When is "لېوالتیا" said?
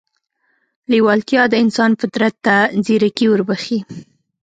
0.91-1.43